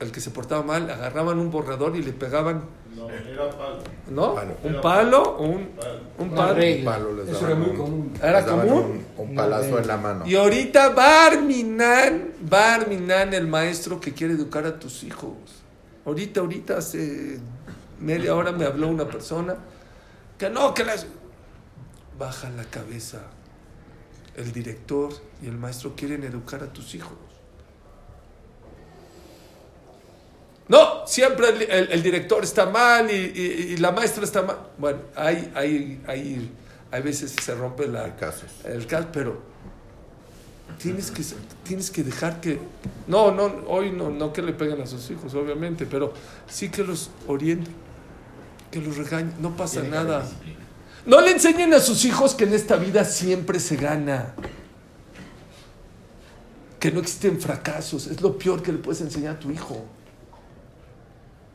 [0.00, 2.62] el que se portaba mal, agarraban un borrador y le pegaban,
[2.96, 3.78] No, era palo.
[4.10, 4.34] ¿no?
[4.34, 4.56] Palo.
[4.64, 5.70] Un palo o un,
[6.18, 6.54] un Una palo.
[6.54, 6.90] regla.
[6.92, 8.12] palo les Eso era muy un- común.
[8.22, 9.04] ¿Era les común?
[9.16, 10.26] Un, un palazo en la mano.
[10.26, 15.32] Y ahorita Barminan, Barminan, el maestro que quiere educar a tus hijos.
[16.04, 17.38] Ahorita, ahorita, hace
[18.00, 19.56] media hora me habló una persona
[20.38, 21.06] que no, que las...
[22.18, 23.20] Baja la cabeza.
[24.36, 27.12] El director y el maestro quieren educar a tus hijos.
[30.68, 34.56] No, siempre el, el- el director está mal y, y- y la maestra está mal.
[34.78, 36.50] Bueno, hay, hay, hay,
[36.90, 38.48] hay veces se rompe la, Hay casos.
[38.64, 39.42] el caso, pero
[40.78, 41.22] tienes que,
[41.64, 42.58] tienes que dejar que...
[43.06, 46.14] No, no, hoy no, no que le peguen a sus hijos, obviamente, pero
[46.48, 47.74] sí que los orienten,
[48.70, 50.22] que los regañen, no pasa nada.
[50.22, 50.58] disciplina.
[51.04, 54.34] No le enseñen a sus hijos que en esta vida siempre se gana.
[56.78, 58.06] Que no existen fracasos.
[58.06, 59.84] Es lo peor que le puedes enseñar a tu hijo.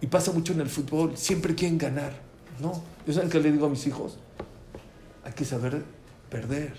[0.02, 1.18] Y pasa mucho en el fútbol.
[1.18, 2.14] Siempre quieren ganar.
[2.60, 2.84] No.
[3.06, 4.18] ¿Yo saben qué le digo a mis hijos?
[5.24, 5.84] Hay que saber
[6.30, 6.74] perder.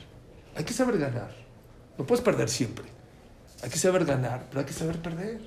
[0.55, 1.35] Hay que saber ganar.
[1.97, 2.85] No puedes perder siempre.
[3.63, 5.41] Hay que saber ganar, pero hay que saber perder.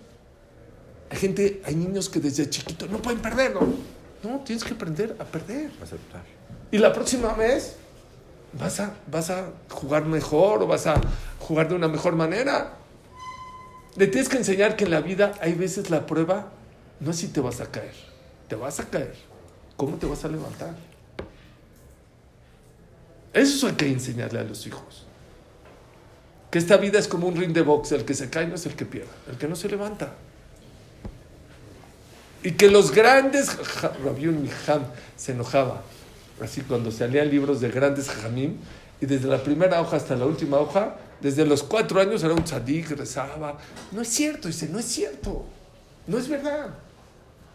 [1.09, 3.61] Hay gente, hay niños que desde chiquito no pueden perder, ¿no?
[4.23, 5.71] No, tienes que aprender a perder.
[5.81, 6.40] Aceptar.
[6.71, 7.75] Y la próxima vez
[8.53, 10.99] vas a, vas a jugar mejor o vas a
[11.39, 12.73] jugar de una mejor manera.
[13.95, 16.49] Le tienes que enseñar que en la vida hay veces la prueba
[16.99, 17.93] no es si te vas a caer,
[18.47, 19.15] te vas a caer.
[19.75, 20.75] ¿Cómo te vas a levantar?
[23.33, 25.05] Eso hay que enseñarle a los hijos.
[26.51, 28.65] Que esta vida es como un ring de box, el que se cae no es
[28.65, 30.13] el que pierde, el que no se levanta.
[32.43, 34.25] Y que los grandes, Ja- Rabbi
[34.67, 34.83] Ham
[35.15, 35.81] se enojaba,
[36.39, 38.57] así cuando salían libros de grandes jamim,
[39.01, 42.43] y desde la primera hoja hasta la última hoja, desde los cuatro años era un
[42.43, 43.57] tzadik, rezaba.
[43.91, 45.45] No es cierto, dice, no es cierto.
[46.07, 46.69] No es verdad.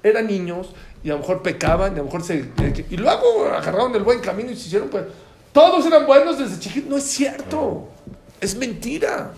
[0.02, 0.70] Eran niños
[1.02, 2.50] y a lo mejor pecaban, y a lo mejor se.
[2.90, 4.88] Y luego agarraron el buen camino y se hicieron.
[4.88, 5.04] Pues,
[5.52, 6.90] todos eran buenos desde chiquitos.
[6.90, 7.88] No es cierto.
[8.40, 9.32] Es mentira.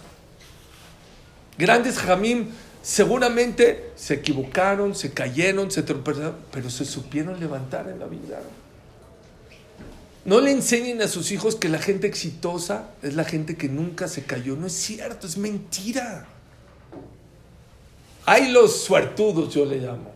[1.57, 2.49] Grandes jamim
[2.83, 8.41] seguramente se equivocaron, se cayeron, se tropezaron, pero se supieron levantar en la vida.
[10.29, 14.09] No le enseñen a sus hijos que la gente exitosa es la gente que nunca
[14.09, 14.57] se cayó.
[14.57, 16.27] No es cierto, es mentira.
[18.27, 20.13] Hay los suertudos, yo le llamo,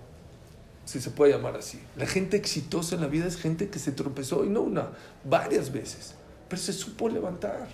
[0.84, 1.80] si se puede llamar así.
[1.96, 4.90] La gente exitosa en la vida es gente que se tropezó, y no una,
[5.24, 6.12] varias veces,
[6.46, 7.66] pero se supo levantar.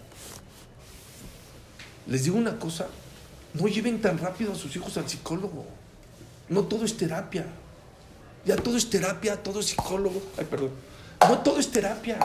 [2.07, 2.87] Les digo una cosa,
[3.55, 5.67] no lleven tan rápido a sus hijos al psicólogo.
[6.49, 7.47] No todo es terapia.
[8.47, 10.23] Ya todo es terapia, todo es psicólogo.
[10.39, 10.71] Ay, perdón.
[11.27, 12.19] No todo es terapia.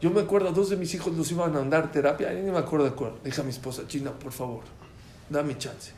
[0.00, 2.58] Yo me acuerdo, dos de mis hijos los iban a andar terapia, y ni me
[2.58, 3.18] acuerdo de acuerdo.
[3.22, 4.62] Dije a mi esposa, China, por favor,
[5.28, 5.92] dame chance.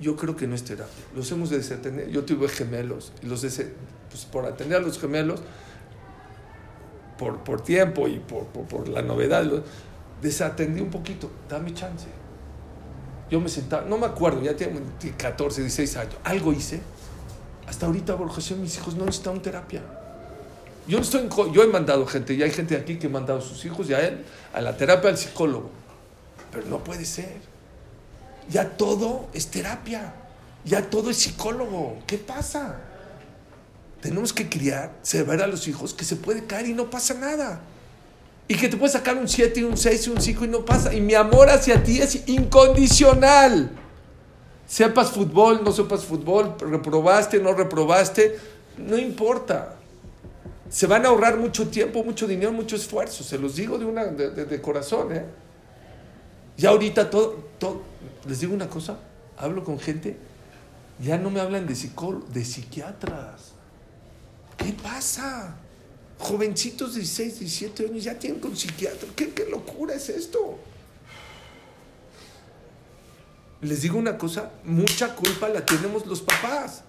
[0.00, 1.04] Yo creo que no es terapia.
[1.14, 2.10] Los hemos de desatener.
[2.10, 3.66] Yo tuve gemelos y los des
[4.08, 5.40] pues por atender a los gemelos,
[7.18, 9.44] por, por tiempo y por, por, la novedad,
[10.20, 11.30] desatendí un poquito.
[11.48, 12.06] Dame chance.
[13.30, 14.80] Yo me sentaba, no me acuerdo, ya tengo
[15.16, 16.14] 14, 16 años.
[16.24, 16.80] Algo hice.
[17.72, 19.80] Hasta ahorita, Borja, mis hijos no necesitan terapia.
[20.86, 23.42] Yo, no estoy yo he mandado gente, y hay gente aquí que ha mandado a
[23.42, 25.70] sus hijos y a él, a la terapia, al psicólogo.
[26.50, 27.40] Pero no puede ser.
[28.50, 30.12] Ya todo es terapia.
[30.66, 31.96] Ya todo es psicólogo.
[32.06, 32.78] ¿Qué pasa?
[34.02, 37.62] Tenemos que criar, saber a los hijos que se puede caer y no pasa nada.
[38.48, 40.62] Y que te puede sacar un 7 y un 6 y un 5 y no
[40.62, 40.92] pasa.
[40.92, 43.78] Y mi amor hacia ti es incondicional.
[44.72, 48.38] Sepas fútbol, no sepas fútbol, reprobaste, no reprobaste,
[48.78, 49.76] no importa
[50.72, 53.22] se van a ahorrar mucho tiempo, mucho dinero, mucho esfuerzo.
[53.22, 55.14] Se los digo de, una, de, corazón.
[55.14, 55.26] ¿eh?
[56.56, 57.82] Ya ahorita todo, todo,
[58.26, 58.98] les digo una cosa,
[59.36, 60.16] hablo con gente,
[60.98, 63.52] ya no me hablan de psicólogos, de psiquiatras.
[64.56, 65.56] ¿Qué pasa?
[66.18, 69.10] Jovencitos de 16, 17 años ya tienen con psiquiatra.
[69.14, 70.58] ¿Qué, qué locura es esto?
[73.62, 76.82] Les digo una cosa, mucha culpa la tenemos los papás.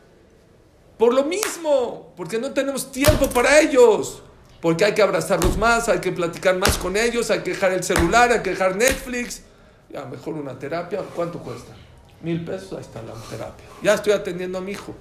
[0.98, 4.24] Por lo mismo, porque no tenemos tiempo para ellos.
[4.60, 7.84] Porque hay que abrazarlos más, hay que platicar más con ellos, hay que dejar el
[7.84, 9.44] celular, hay que dejar Netflix.
[9.92, 11.02] Ya, mejor una terapia.
[11.16, 11.74] ¿Cuánto cuesta?
[12.22, 13.66] Mil pesos, ahí está la terapia.
[13.84, 14.96] Ya estoy atendiendo a mi hijo.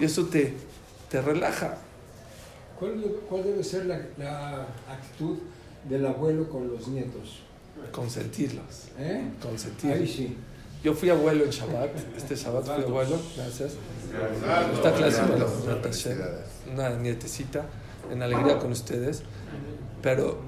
[0.00, 0.54] Y eso te,
[1.10, 1.76] te relaja.
[2.78, 3.02] ¿Cuál,
[3.44, 5.38] debe ser la, la, actitud
[5.88, 7.40] del abuelo con los nietos?
[7.90, 8.86] Consentirlos.
[8.98, 9.28] ¿Eh?
[9.42, 9.98] Consentirlos.
[9.98, 10.36] Ahí sí.
[10.82, 13.72] Yo fui abuelo en Shabbat, este Shabbat fui abuelo, gracias.
[14.74, 17.66] Esta clase me una nietecita,
[18.10, 19.22] en alegría con ustedes.
[20.02, 20.38] Pero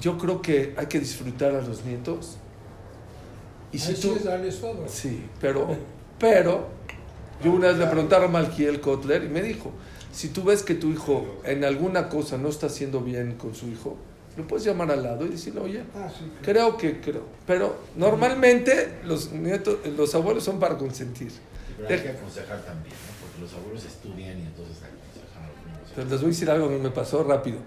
[0.00, 2.38] yo creo que hay que disfrutar a los nietos.
[3.72, 4.16] Y si tú.
[4.86, 5.68] Sí, pero,
[6.18, 6.68] pero
[7.42, 9.72] yo una vez le preguntaron a Malkiel Kotler y me dijo,
[10.12, 13.66] si tú ves que tu hijo en alguna cosa no está haciendo bien con su
[13.66, 13.96] hijo,
[14.36, 16.08] lo puedes llamar al lado y decirle, oye, ah,
[16.42, 17.22] creo que creo.
[17.46, 21.30] Pero normalmente los nietos, los abuelos son para consentir.
[21.76, 23.26] pero hay que aconsejar también, ¿no?
[23.26, 25.92] porque los abuelos estudian y entonces aconsejan a los niños.
[25.94, 27.58] Pero les voy a decir algo que me pasó rápido.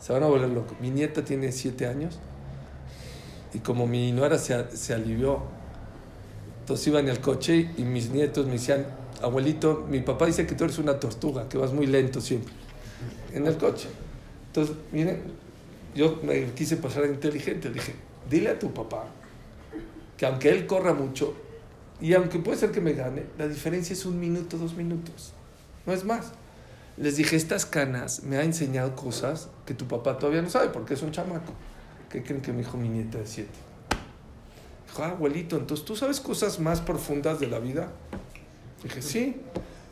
[0.00, 0.78] Se van a volver locos.
[0.80, 2.18] Mi nieta tiene siete años
[3.54, 5.42] y como mi nuera se, se alivió,
[6.60, 8.86] entonces iba en el coche y mis nietos me decían,
[9.22, 12.52] abuelito, mi papá dice que tú eres una tortuga, que vas muy lento siempre,
[13.32, 13.88] en el coche.
[14.48, 15.22] Entonces, miren,
[15.98, 17.70] yo me quise pasar inteligente.
[17.70, 17.92] Dije,
[18.30, 19.06] dile a tu papá
[20.16, 21.34] que aunque él corra mucho,
[22.00, 25.32] y aunque puede ser que me gane, la diferencia es un minuto, dos minutos.
[25.86, 26.32] No es más.
[26.96, 30.94] Les dije, estas canas me ha enseñado cosas que tu papá todavía no sabe porque
[30.94, 31.52] es un chamaco.
[32.08, 33.58] ¿Qué creen que me dijo mi nieta de siete?
[34.86, 37.90] Dijo, ah, abuelito, entonces tú sabes cosas más profundas de la vida.
[38.82, 39.36] Dije, sí.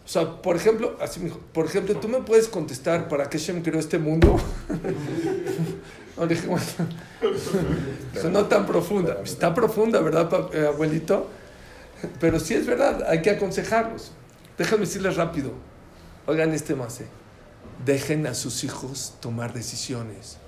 [0.06, 3.38] O sea, por ejemplo, así me dijo, por ejemplo, tú me puedes contestar para qué
[3.38, 4.36] Shem creó este mundo.
[6.16, 6.46] no, dije,
[8.30, 9.18] no tan profunda.
[9.24, 11.26] Está profunda, ¿verdad, eh, abuelito?
[12.20, 14.12] Pero sí es verdad, hay que aconsejarlos.
[14.56, 15.50] Déjame decirles rápido.
[16.26, 17.00] Oigan este más.
[17.84, 20.38] Dejen a sus hijos tomar decisiones.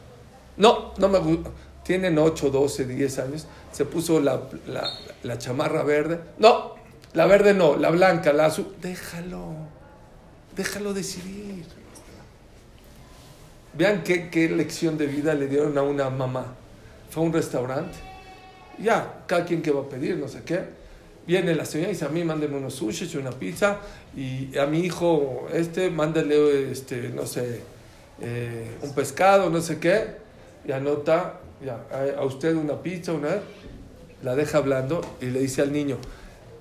[0.56, 1.50] No, no me gusta.
[1.82, 3.46] Tienen 8, 12, 10 años.
[3.72, 4.88] Se puso la, la,
[5.24, 6.20] la chamarra verde.
[6.38, 6.77] No,
[7.14, 8.74] la verde no, la blanca, la azul.
[8.80, 9.54] Déjalo.
[10.56, 11.64] Déjalo decidir.
[13.74, 16.54] Vean qué, qué lección de vida le dieron a una mamá.
[17.10, 17.96] Fue a un restaurante.
[18.78, 20.64] Ya, cada quien que va a pedir, no sé qué.
[21.26, 23.78] Viene la señora y dice, a mí mándeme unos sushis una pizza.
[24.16, 27.60] Y a mi hijo, este, mándale, este, no sé,
[28.20, 30.06] eh, un pescado, no sé qué,
[30.66, 31.84] y anota, ya,
[32.18, 33.28] a usted una pizza, una,
[34.22, 35.98] la deja hablando y le dice al niño,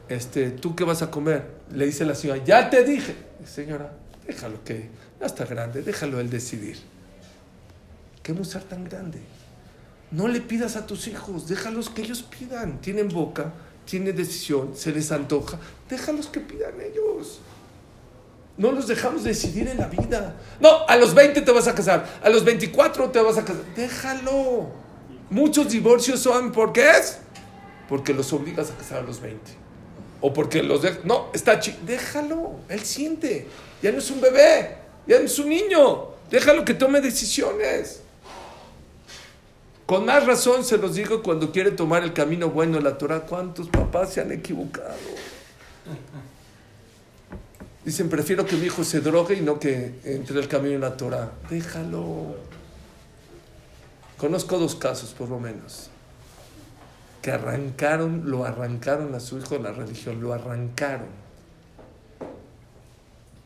[0.09, 1.45] este, ¿tú qué vas a comer?
[1.71, 3.15] Le dice la señora, ya te dije.
[3.45, 3.93] Señora,
[4.25, 4.89] déjalo que
[5.19, 6.77] ya está grande, déjalo él decidir.
[8.23, 9.19] ¿Qué musar tan grande?
[10.11, 12.79] No le pidas a tus hijos, déjalos que ellos pidan.
[12.81, 13.53] Tienen boca,
[13.85, 17.39] tienen decisión, se les antoja, déjalos que pidan ellos.
[18.57, 20.35] No los dejamos decidir en la vida.
[20.59, 23.63] No, a los 20 te vas a casar, a los 24 te vas a casar.
[23.75, 24.69] Déjalo.
[25.29, 27.19] Muchos divorcios son, ¿por qué es?
[27.89, 29.66] Porque los obligas a casar a los 20.
[30.21, 30.99] O porque los de...
[31.03, 31.77] No, está chico.
[31.85, 32.55] Déjalo.
[32.69, 33.47] Él siente.
[33.81, 34.77] Ya no es un bebé.
[35.05, 36.09] Ya no es un niño.
[36.29, 38.01] Déjalo que tome decisiones.
[39.85, 43.21] Con más razón se los digo cuando quiere tomar el camino bueno de la Torah.
[43.21, 44.95] ¿Cuántos papás se han equivocado?
[47.85, 50.97] Dicen, prefiero que mi hijo se drogue y no que entre el camino de la
[50.97, 51.31] Torah.
[51.49, 52.35] Déjalo.
[54.17, 55.89] Conozco dos casos, por lo menos,
[57.27, 61.09] que arrancaron, lo arrancaron a su hijo de la religión, lo arrancaron.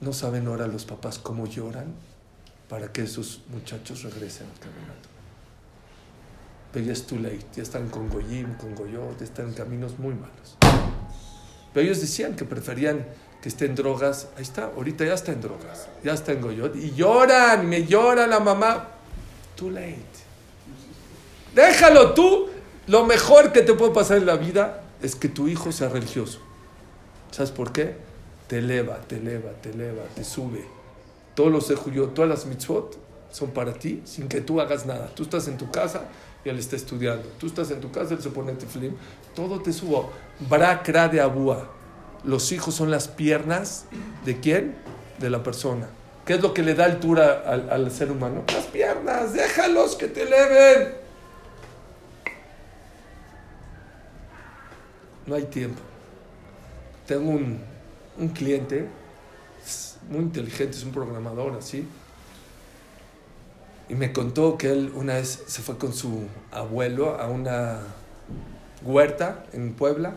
[0.01, 1.87] No saben ahora los papás cómo lloran
[2.69, 4.93] para que esos muchachos regresen al camino.
[6.71, 10.13] Pero ya es too late, ya están con Goyim, con Goyot, están en caminos muy
[10.13, 10.57] malos.
[11.73, 13.03] Pero ellos decían que preferían
[13.41, 14.27] que esté en drogas.
[14.35, 16.75] Ahí está, ahorita ya está en drogas, ya está en Goyot.
[16.75, 18.89] Y lloran, me llora la mamá.
[19.55, 20.05] Too late.
[21.55, 22.50] Déjalo tú.
[22.87, 26.39] Lo mejor que te puede pasar en la vida es que tu hijo sea religioso.
[27.31, 27.95] ¿Sabes por qué?
[28.47, 30.65] Te eleva, te eleva, te eleva, te sube.
[31.35, 32.97] Todos los ejuyot, todas las mitzvot
[33.31, 35.07] son para ti sin que tú hagas nada.
[35.15, 36.05] Tú estás en tu casa
[36.43, 37.29] y él está estudiando.
[37.39, 38.95] Tú estás en tu casa, él se pone teflim.
[39.35, 40.11] Todo te subo.
[40.49, 41.69] Brakra de abúa.
[42.23, 43.85] Los hijos son las piernas
[44.25, 44.75] de quién?
[45.19, 45.87] De la persona.
[46.25, 48.43] ¿Qué es lo que le da altura al, al ser humano?
[48.53, 49.33] Las piernas.
[49.33, 51.00] Déjalos que te eleven.
[55.25, 55.81] No hay tiempo.
[57.05, 57.59] Tengo un,
[58.17, 58.87] un cliente
[60.09, 61.87] muy inteligente, es un programador así.
[63.89, 67.81] Y me contó que él una vez se fue con su abuelo a una
[68.83, 70.15] huerta en Puebla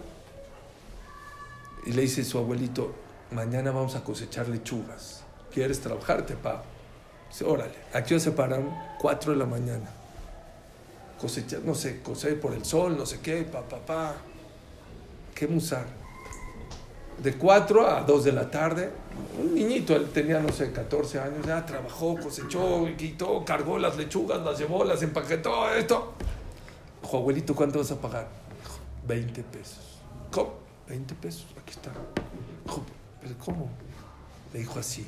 [1.84, 2.94] y le dice a su abuelito,
[3.30, 5.22] mañana vamos a cosechar lechugas.
[5.52, 6.24] ¿Quieres trabajar?
[6.24, 6.62] Te pago.
[7.28, 7.74] Dice, órale.
[7.92, 9.90] Aquí se paran 4 de la mañana.
[11.20, 14.14] Cosechar, no sé, coser por el sol, no sé qué, pa, pa, pa.
[15.34, 15.86] Qué musar.
[17.22, 18.90] De 4 a 2 de la tarde,
[19.40, 24.42] un niñito, él tenía, no sé, 14 años, ya trabajó, cosechó, quitó, cargó las lechugas,
[24.42, 26.14] las llevó, las empaquetó, esto.
[27.02, 28.28] Dijo, abuelito, ¿cuánto vas a pagar?
[28.62, 29.98] Dijo, 20 pesos.
[30.30, 30.54] ¿Cómo?
[30.88, 31.90] 20 pesos, aquí está.
[32.64, 32.82] Dijo,
[33.20, 33.70] ¿pero cómo?
[34.52, 35.06] Le dijo así.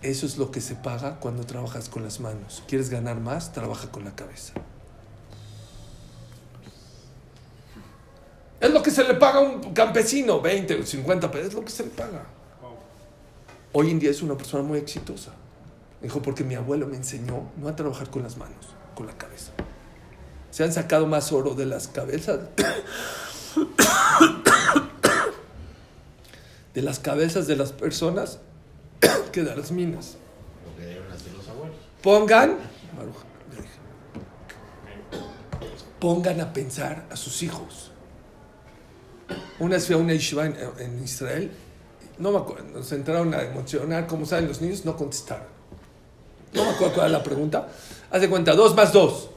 [0.00, 2.64] Eso es lo que se paga cuando trabajas con las manos.
[2.66, 3.52] ¿Quieres ganar más?
[3.52, 4.54] Trabaja con la cabeza.
[8.62, 11.64] Es lo que se le paga a un campesino, 20 o 50 pesos, es lo
[11.64, 12.24] que se le paga.
[13.72, 15.32] Hoy en día es una persona muy exitosa.
[16.00, 19.50] Dijo, porque mi abuelo me enseñó no a trabajar con las manos, con la cabeza.
[20.52, 22.38] Se han sacado más oro de las cabezas,
[26.74, 28.38] de las cabezas de las personas
[29.32, 30.18] que de las minas.
[30.64, 31.78] Lo que deben hacer los abuelos.
[32.00, 32.58] Pongan,
[35.98, 37.91] pongan a pensar a sus hijos.
[39.58, 41.50] Una a una yeshiva en, Israel,
[42.18, 45.46] no me acuerdo, nos entraron a emocionar, como saben los niños, no contestaron.
[46.52, 47.68] No me acuerdo cuál era la pregunta.
[48.10, 49.30] Haz de cuenta, dos más dos.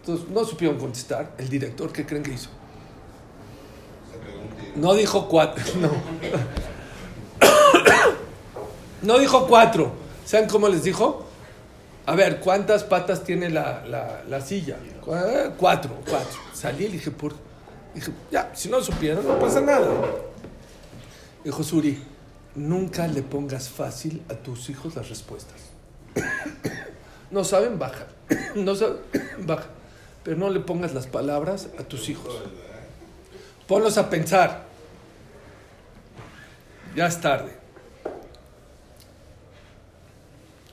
[0.00, 1.32] Entonces, no supieron contestar.
[1.38, 2.50] El director, ¿qué creen que hizo?
[4.76, 5.90] No dijo cuatro, no.
[9.02, 9.92] No dijo cuatro.
[10.26, 11.24] ¿Saben cómo les dijo?
[12.06, 14.76] A ver, ¿cuántas patas tiene la, la, la silla?
[15.02, 15.14] Cu-
[15.58, 16.38] Cuatro, cuatro.
[16.52, 17.34] Salí y dije, por...
[17.94, 19.88] Dije, ya, si no supieron, no pasa nada.
[21.44, 22.02] Dijo Suri,
[22.54, 25.60] nunca le pongas fácil a tus hijos las respuestas.
[27.30, 28.06] No saben, baja.
[28.56, 28.96] No saben,
[29.46, 29.66] baja.
[30.24, 32.34] Pero no le pongas las palabras a tus hijos.
[33.68, 34.64] Ponlos a pensar.
[36.96, 37.56] Ya es tarde.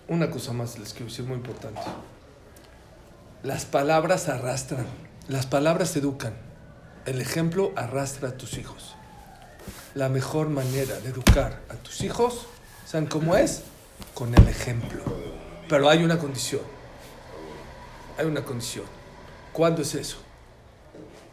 [0.08, 1.82] Una cosa más les quiero decir muy importante.
[3.44, 4.88] Las palabras arrastran.
[5.28, 6.47] Las palabras educan.
[7.08, 8.94] El ejemplo arrastra a tus hijos.
[9.96, 12.48] La mejor manera de educar a tus hijos,
[12.86, 13.64] ¿saben cómo es?
[14.14, 15.02] Con el ejemplo.
[15.70, 16.64] Pero hay una condición.
[18.18, 18.84] Hay una condición.
[19.54, 20.18] ¿Cuándo es eso?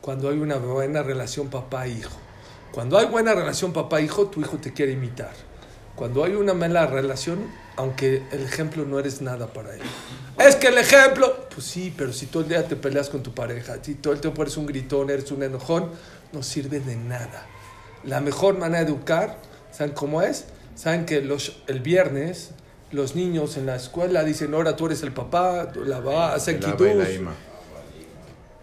[0.01, 2.19] Cuando hay una buena relación papá-hijo.
[2.71, 5.35] Cuando hay buena relación papá-hijo, tu hijo te quiere imitar.
[5.97, 7.39] Cuando hay una mala relación,
[7.77, 9.81] aunque el ejemplo no eres nada para él.
[10.39, 13.33] Es que el ejemplo, pues sí, pero si todo el día te peleas con tu
[13.33, 15.91] pareja, si todo el tiempo eres un gritón, eres un enojón,
[16.33, 17.47] no sirve de nada.
[18.03, 19.39] La mejor manera de educar,
[19.71, 20.47] ¿saben cómo es?
[20.75, 22.51] Saben que los, el viernes
[22.95, 26.61] los niños en la escuela dicen, ahora tú eres el papá, la va, hacen.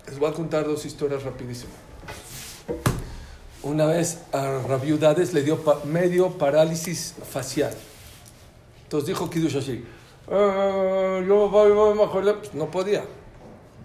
[0.08, 1.76] Les voy a contar dos historias rapidísimas.
[3.64, 7.74] Una vez a Rabiudades le dio pa- medio parálisis facial.
[8.84, 9.86] Entonces dijo Kiddush así.
[10.28, 13.04] "Eh, yo voy, voy, voy", pues no podía.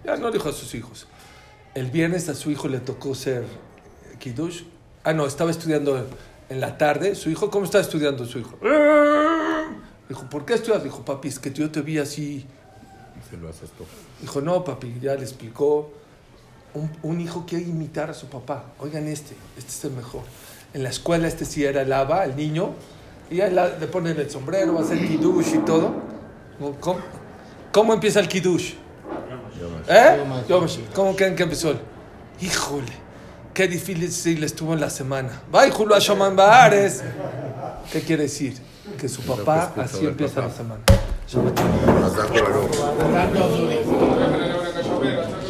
[0.03, 1.07] Ya no dijo a sus hijos.
[1.75, 3.45] El viernes a su hijo le tocó ser
[4.19, 4.63] Kiddush.
[5.03, 6.05] Ah, no, estaba estudiando
[6.49, 7.13] en la tarde.
[7.15, 8.57] Su hijo, ¿cómo está estudiando su hijo?
[8.63, 9.63] "Eh".
[10.09, 10.83] Dijo, ¿por qué estudias?
[10.83, 12.45] Dijo, papi, es que yo te vi así
[13.29, 13.83] Se lo haces tú.
[14.21, 15.91] Dijo, no, papi, ya le explicó.
[16.73, 18.65] Un, un hijo quiere imitar a su papá.
[18.79, 20.21] Oigan este, este es el mejor.
[20.73, 22.71] En la escuela este sí era el aba, el niño.
[23.31, 25.93] Y la- le ponen el sombrero, va a hacer kiddush y todo.
[26.79, 26.99] ¿Cómo,
[27.71, 28.73] cómo empieza el kiddush?
[29.87, 30.17] ¿Eh?
[30.93, 31.73] ¿Cómo creen que empezó?
[32.41, 32.91] Híjole,
[33.53, 35.41] qué difícil estuvo en la semana.
[36.35, 37.03] Bahares.
[37.91, 38.55] ¿Qué quiere decir?
[38.99, 40.81] Que su papá así empieza la semana.